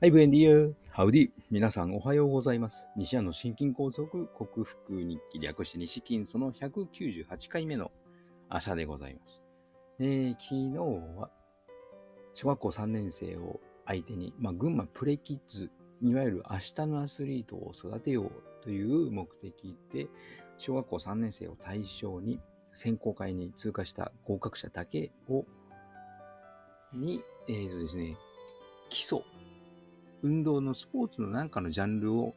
[0.00, 0.74] はい、ブエンディア。
[0.92, 1.30] ハウディ。
[1.50, 2.88] 皆さんおはようございます。
[2.96, 7.92] 西安の心筋梗塞克服日記略して西筋その198回目の
[8.48, 9.42] 朝でございます。
[9.98, 10.78] えー、昨日
[11.18, 11.28] は
[12.32, 15.70] 小学校3年生を相手に、まあ、群馬プレキッズ、
[16.00, 18.32] いわゆる明日のアスリートを育てよう
[18.62, 20.08] という目的で、
[20.56, 22.40] 小学校3年生を対象に
[22.72, 25.44] 選考会に通過した合格者だけを、
[26.94, 28.16] に、えーとですね、
[28.88, 29.20] 基礎、
[30.22, 32.34] 運動のスポーツの何かのジャンルを、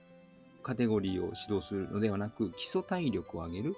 [0.61, 3.75] カテゴリーを指導するのではなく、基礎体力を上げる、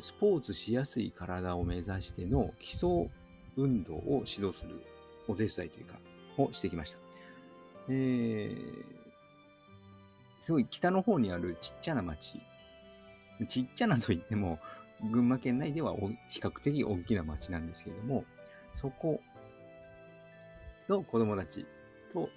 [0.00, 3.10] スポーツしやすい体を目指しての基礎
[3.56, 4.80] 運動を指導する
[5.28, 5.98] お手伝いというか、
[6.36, 6.98] をしてきました。
[7.88, 8.84] えー、
[10.40, 12.40] すごい北の方にあるちっちゃな町。
[13.48, 14.58] ちっちゃなといっても、
[15.10, 15.94] 群馬県内では
[16.28, 18.24] 比較的大きな町なんですけれども、
[18.72, 19.20] そこ
[20.88, 21.66] の子供たち
[22.12, 22.30] と、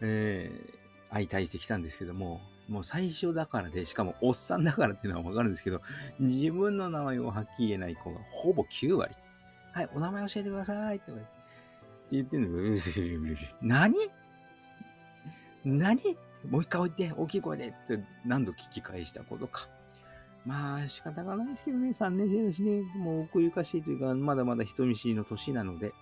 [0.00, 0.84] えー
[1.14, 5.80] 相対してきたんですけども、もう最初だからで、しかもおっさんだからっていうのはわかるんですけど、
[6.18, 9.14] 自分の名前をはっきり言えない子がほぼ9割。
[9.72, 11.18] はい、お名前教えてくださいとか
[12.10, 12.76] 言ってんのよ。
[13.62, 13.94] 何？
[15.64, 16.16] 何？
[16.50, 19.68] もう一回置いて、大きい声でって何度聞き返したことか。
[20.44, 25.92] まあ仕方がないですけどね、3年生だしね、もう奥ゆかしいというか、まだまだ人見知りの年なので。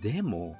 [0.00, 0.56] でも、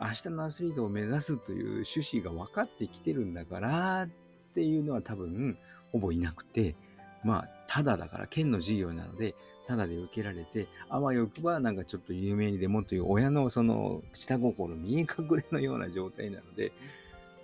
[0.00, 4.08] 明日のアスリートを目指すという趣旨が分かってきてるんだからっ
[4.54, 5.58] ていうのは多分
[5.92, 6.76] ほぼいなくて、
[7.24, 9.34] まあ、ただだから県の授業なので、
[9.66, 16.72] ただで受けられて、あわよくばなんかちょっと有名にでもという親のその下心見え隠れのような状態なので、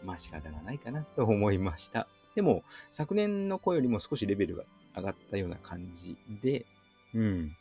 [0.05, 2.07] まあ仕方がないかなと思いました。
[2.35, 4.65] でも、昨年の子よりも少しレベルが
[4.97, 6.67] 上がったような感じで、
[7.15, 7.57] うん。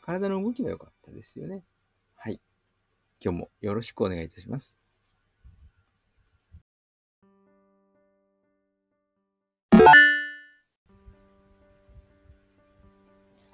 [0.00, 1.62] 体の動きは良かったですよね。
[3.22, 4.78] 今日もよろしくお願いいたします。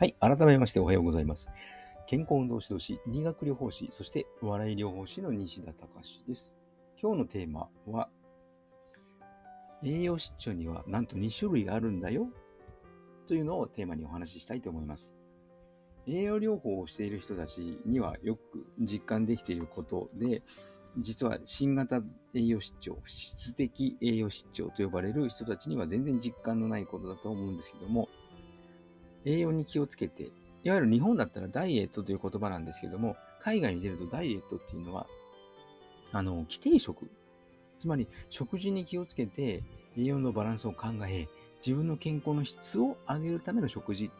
[0.03, 0.17] はい。
[0.19, 1.49] 改めましておはようございます。
[2.09, 6.57] 健康運動指導士、理学療法士、そして笑い療法士の西田隆です。
[7.01, 8.09] 今日のテーマは、
[9.85, 12.29] 栄養失調にはなんと2種類あるんだよ
[13.29, 15.15] というのをテーマにお話ししたいと思います。
[16.07, 20.43] 栄養療法をしている人たちにはよく実感できていることで、
[20.99, 22.03] 実は新型
[22.35, 28.09] 栄養失調、質的栄養失調と呼ばれる人たちには全然実感のないことだと思うんですけども、
[29.25, 30.31] 栄養に気をつけて、
[30.65, 35.07] いわゆる日本だったらダイエットという言葉なんですけども、海外に出るとダイエットっていうのは、
[36.13, 37.11] あの、規定食。
[37.79, 39.65] つまり、食事に気をつけて
[39.97, 41.29] 栄養のバランスを考え、
[41.65, 44.11] 自分の健康の質を上げるための食事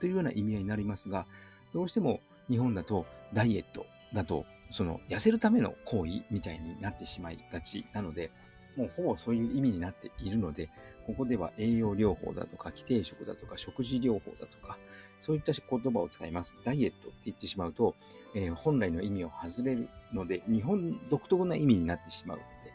[0.00, 1.26] というような意味合いになりますが、
[1.72, 8.30] どうしても日本だとダイエットだと、その痩せるための行為みたいになってしまいがちなので、
[8.76, 10.70] もうほぼそういう意味になっているので、
[11.06, 14.78] ここでは栄養療法だとか、規定食だとか、食事療法だとか、
[15.18, 16.54] そういった言葉を使います。
[16.64, 17.94] ダイエットって言ってしまうと、
[18.34, 22.72] えー本来の意味を外れるので、日本独特な意味になってしまうので、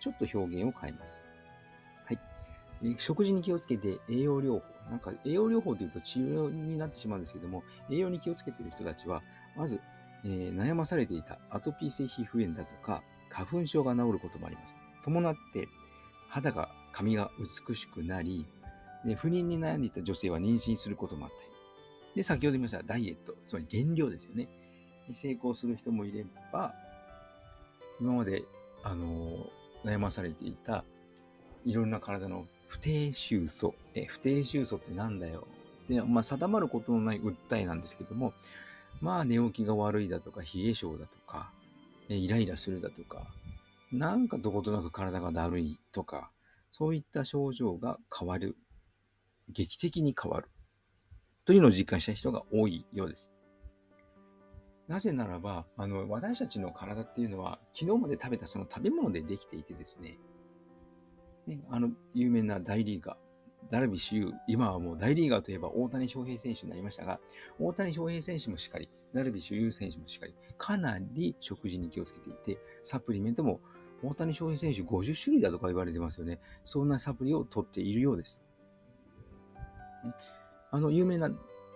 [0.00, 1.24] ちょっと表現を変えます。
[2.06, 2.18] はい。
[2.82, 4.62] えー食事に気をつけて栄養療法。
[4.90, 9.22] なんか栄養療法というと治療になってしまうんですけども、栄養に気をつけている人たちは、
[9.56, 9.80] まず、
[10.24, 14.76] えー悩まされていたアトピー性皮膚炎だとか、花粉症が治ることもあります。
[15.04, 15.68] 伴って、
[16.28, 18.46] 肌が、髪が美しくなり、
[19.04, 21.50] で不妊に悩んでいた女性は妊娠することもあったり。
[22.16, 24.48] で、先ほど言いましたダイエット、つまり減量ですよね。
[25.12, 26.74] 成功する人もいれば、
[28.00, 28.44] 今まで、
[28.82, 29.46] あの
[29.84, 30.84] 悩まされていた、
[31.64, 33.74] いろんな体の不定収素。
[33.96, 35.48] え、不定収素ってなんだよ。
[35.88, 38.32] で、まあ、定まることのない訴えなんですけども、
[39.00, 41.50] まあ、寝起きが悪いだとか、冷え性だとか、
[42.08, 43.26] えイライラするだとか、
[43.90, 46.30] なんかどことなく体がだるいとか、
[46.70, 48.56] そういった症状が変わる。
[49.48, 50.48] 劇的に変わる。
[51.44, 53.32] というのを実感した人が多いようです。
[54.86, 60.18] なぜならば、あの、私たちの体っていうのは、昨日まで食べたその食べ物でできていてですね、
[61.50, 63.16] ねあの、有名な大リーガー、
[63.70, 67.20] ダルビッシュ有、今はもう大リーガーといえば大谷翔平選手になりましたが、
[67.58, 73.60] 大谷翔平選手もしっかり、ダルビッシュ有選手もしっかり、かなり食事に気をつけていて、サプリメントも
[74.02, 76.40] 大谷翔平選手50種類だとか言われてますよね。
[76.64, 78.42] そんなサプリを取っているようです。
[80.70, 81.30] あの、有名な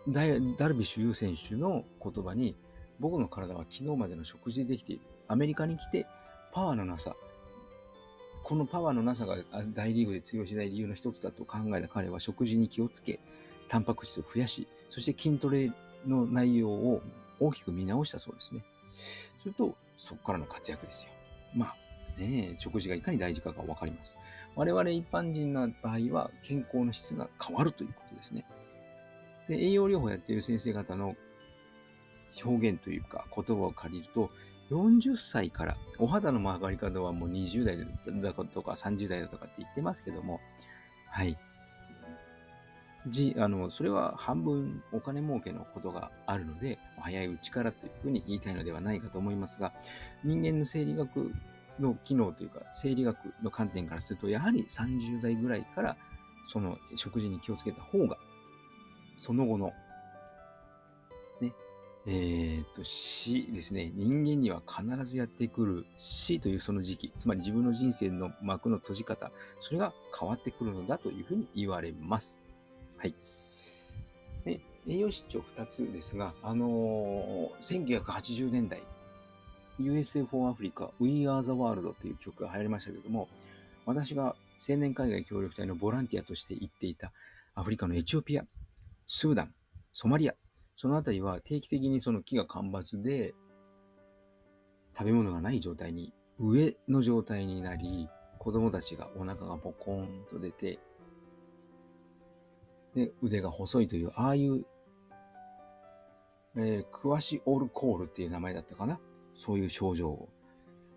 [0.08, 0.22] ダ
[0.56, 2.56] ダルビッシュ有選手の言葉に、
[3.00, 5.02] 僕の体は昨日までの食事でできている。
[5.26, 6.06] アメリカに来て、
[6.52, 7.14] パワーのなさ、
[8.44, 9.36] このパワーのなさが
[9.72, 13.18] 大リーグで通用しない理由の一つだと考えた彼は食事に気をつけ、
[13.68, 15.72] タンパク質を増やし、そして筋トレ
[16.06, 17.02] の内容を
[17.40, 18.62] 大きく見直したそうですね。
[19.42, 21.10] すると、そこからの活躍ですよ。
[21.54, 21.74] ま
[22.18, 24.18] あ、ね、食事がいかに大事かがわかります。
[24.54, 28.44] 我々一般人の場合は健康の質が変わるということですね。
[29.48, 31.16] で、栄養療法をやっている先生方の
[32.44, 34.30] 表現というか言葉を借りると、
[34.70, 37.78] 40歳からお肌の曲がり方はもう20代
[38.22, 40.40] だとか30代だとかって言ってますけども、
[41.10, 41.36] はい。
[43.06, 49.72] じ、あの、それは半分お金儲けのことがあるので、早いうちからというふうに言いたいのではないかと思いますが、
[50.24, 51.32] 人間の生理学
[51.78, 55.96] の機能というか、生理学の観点からすると、やはり30代ぐらいから、
[56.46, 58.16] その食事に気をつけた方が、
[59.18, 59.72] その後の
[62.06, 63.90] えっ、と、死ですね。
[63.94, 72.38] 人間には必ずやってくる死というその時期、つまり自分の人生の幕の閉じ方、それが変わってくるのだというふうに言われます。
[72.98, 73.14] はい。
[74.44, 78.82] で栄養失調2つですが、あのー、1980年代、
[79.80, 83.28] USA for Africa, We Are the World という曲が流行りましたけれども、
[83.86, 84.36] 私が
[84.68, 87.12] 青年海外協力隊のボランティアとして行っていた
[87.54, 88.44] アフリカのエチオピア、
[89.06, 89.54] スーダン、
[89.94, 90.34] ソマリア、
[90.76, 93.34] そのあたりは定期的にその木が干ばつで、
[94.96, 100.78] 食べ物がない状態に、上の状態になり、子供たちがお腹がポコンと出て、
[102.94, 104.64] で、腕が細いという、ああいう、
[106.56, 109.00] えー、クワシオルコールっていう名前だったかな？
[109.34, 110.28] そういう症状を。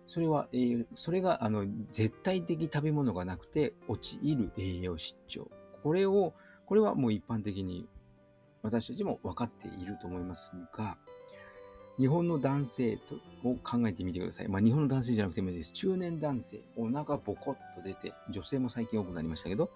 [0.06, 5.50] それは、えー、それが、あの、絶対的食べ物がなくて陥る栄養失調。
[5.82, 6.34] これを、
[6.66, 7.88] これはもう一般的に
[8.62, 10.96] 私たちも分かっていると思いますが、
[11.98, 12.98] 日本の男性
[13.44, 14.48] を考えてみてください。
[14.48, 15.72] まあ、日本の男性じゃなくてもいいです。
[15.72, 19.70] 中年男性、お腹ボコッと出て、女性も最近多くなりましたけど、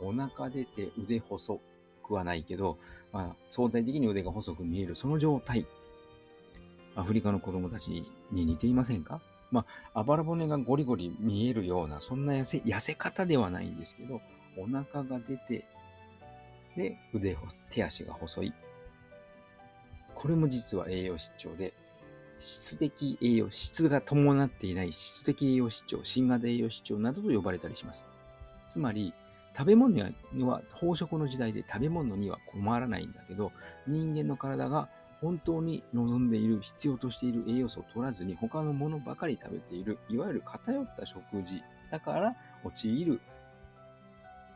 [0.00, 1.60] お腹出て腕細
[2.02, 2.78] くはないけど、
[3.12, 5.66] まあ、相対的に腕が細く見える、その状態。
[6.96, 7.88] アフリカの子供たち
[8.30, 9.20] に似ていませんか？
[9.50, 14.20] まあ、あばら骨がゴリゴリ見えるような、そんな痩せ、痩せ方ではないんですけど、
[14.56, 15.66] お腹が出て、
[16.76, 17.36] で、腕、
[17.70, 18.52] 手足が細い。
[20.14, 21.74] これも実は栄養失調で、
[22.38, 28.08] 質的栄養、質が伴っていない質的栄養失調、新型栄養失調などと呼ばれたりします。
[28.66, 29.14] つまり、
[29.56, 29.94] 食べ物
[30.32, 33.52] には、飽食の時代で食べ物には困らないんだけど、
[33.86, 34.88] 人間の体が
[35.20, 42.34] 本当に望んでいる、必要としている栄養素を取らずに他のものばかり食べている、いわゆる偏った食事だから
[42.64, 43.20] 陥る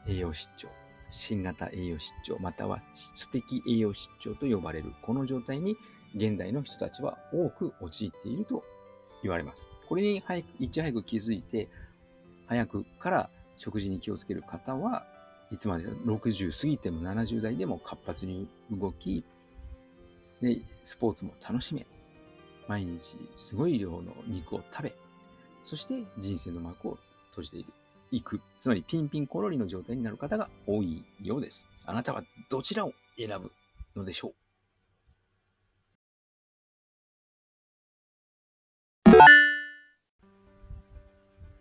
[0.08, 0.68] 栄養失調。
[1.10, 5.76] 新型栄養失調または質的栄養失調と呼ばれるこの状態に
[6.14, 8.64] 現代の人たちは多く陥っていると
[9.22, 9.68] 言われます。
[9.88, 11.68] これに早くいち早く気づいて
[12.46, 15.04] 早くから食事に気をつける方は
[15.50, 19.24] いつまで60過ぎても70代でも活発に動き
[20.42, 21.86] でスポーツも楽しめ
[22.68, 24.92] 毎日すごい量の肉を食べ
[25.64, 26.98] そして人生の幕を
[27.30, 27.72] 閉じている
[28.10, 31.66] いく、つまりピンピンコロリの状態になる方が多いようです。
[31.84, 33.52] あなたはどちらを選ぶ
[33.96, 34.34] のでしょう？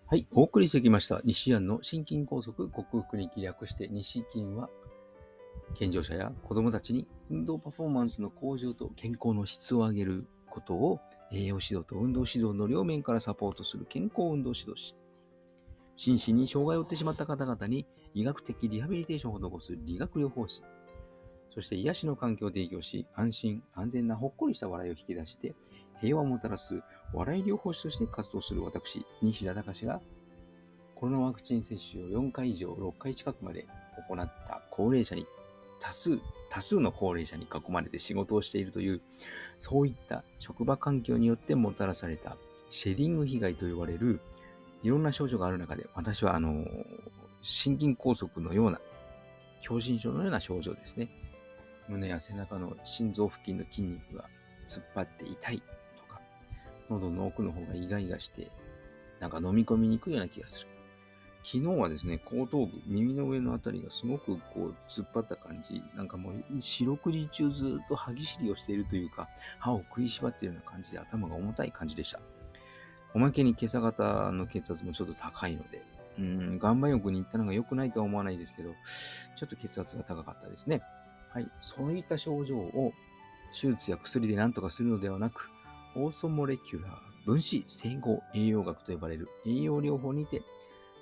[0.09, 1.19] はい、お送りしてきました。
[1.25, 4.69] 西安の心筋梗塞克服に気略して西筋は、
[5.75, 11.01] 健常者や子供たちに運動パフォーマンスの向上と健康の質を上げることを
[11.33, 14.95] 栄養指導と運動指導の両面からサポートする健康運動指導士。
[15.98, 20.62] 心身に障害を負ってしまった方々に医学的リハビリテーションを施す理学療法士、
[21.50, 25.56] そして癒しの環境を提供し、安心、安全なほっこりした笑いを引き出して、
[26.00, 30.00] 平和をもたらす笑い療法士として活動する私、西田隆が、
[30.94, 33.66] コロナワクチン接種を4回以上、6回近くまで
[34.08, 35.25] 行った高齢者に、
[35.80, 36.20] 多数、
[36.51, 39.01] 多数の高齢者に囲まれて仕事をしているという、
[39.58, 42.38] そういった職場環境によってもたらされた
[42.70, 44.22] シェディング被害と呼ばれる
[44.88, 46.65] いろんな症状がある中で、私は、あの、
[47.41, 48.79] 心筋梗塞のような、
[49.60, 51.10] 狭心症のような症状ですね。
[51.89, 54.29] 胸や背中の心臓付近の筋肉が
[54.65, 55.62] 突っ張って痛い
[55.98, 56.22] とか、
[56.89, 58.50] 喉の奥の方がイガイガして、
[59.20, 60.70] なんか飲み込みにくいような気がする。
[61.44, 69.27] 昨日はですね、後頭部、耳の上のあたりがすごくこう突っ張った感じ、なんかもう四六時中ずっと歯ぎしりをしているというか、
[69.60, 72.22] 歯を食いしばっているような感じで頭が重たい感じでした。
[73.13, 75.81] おまけに今朝方の血圧もちょっと高いので、
[76.19, 78.71] うん、岩盤浴に行ったのが良くないとは思わないですけど、
[79.35, 80.81] ちょっと血圧が高かったですね。
[81.31, 81.49] はい。
[81.59, 82.93] そういった症状を
[83.59, 85.49] 手術や薬で何とかするのではなく、
[85.95, 86.91] オーソモレキュラー
[87.25, 90.41] 分子整合栄養学と呼ばれる栄養療法にて、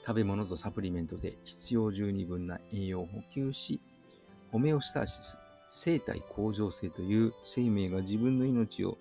[0.05, 3.81] 食べ物とサプリメントで必要十二分な栄養を補給し、
[4.51, 5.37] ホメオスターシス、
[5.69, 8.97] 生体向上性という生命が自分の命を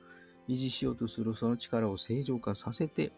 [0.49, 3.13] 維持しようとするその力を正常化させて、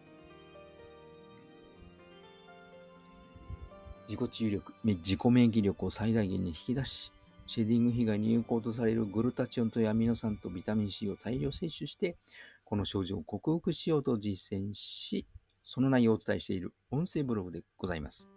[4.07, 7.13] 自己治癒力、自己免疫力を最大限に引き出し、
[7.47, 12.17] シェディング被害に有効とされるグルタチオンというアミノ酸とビタミン C を大量摂取して、
[12.65, 15.27] この症状を克服しようと実践し、
[15.63, 18.31] その内容をお伝えしている音声ブログでございます。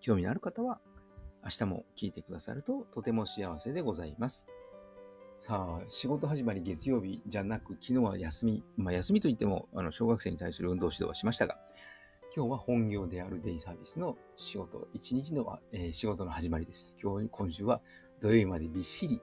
[0.00, 0.80] 興味のある方は、
[1.44, 4.46] 明日も聞いてくださるととても幸せでございます。
[5.38, 8.64] さあ、仕事始まり月曜日じゃなく、昨日は休み。
[8.76, 11.58] まあ、休みといっても、あの、小学生に対する運動指導はしましたが、
[12.34, 16.96] 今日は本業であるデイサービスの仕事、一日の、えー、仕事の始まりです。
[17.00, 17.80] 今日、今週は
[18.20, 19.22] 土曜日までびっしり、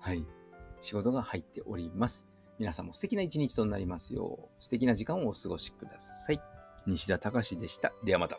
[0.00, 0.26] はい、
[0.80, 2.26] 仕事が入っております。
[2.58, 6.40] 皆さんも素敵な一日となりますよう、素敵な時間をお過ごしください。
[6.86, 7.92] 西田隆でした。
[8.04, 8.38] ではまた。